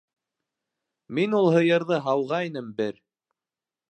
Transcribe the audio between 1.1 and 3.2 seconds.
Мин ул һыйырҙы һауғайным бер...